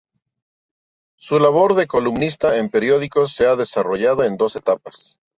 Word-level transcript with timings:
Su 1.19 1.37
labor 1.39 1.75
de 1.75 1.85
columnista 1.85 2.57
en 2.57 2.69
periódicos 2.71 3.33
se 3.33 3.45
ha 3.45 3.55
desarrollado 3.55 4.23
en 4.23 4.35
dos 4.35 4.55
etapas. 4.55 5.19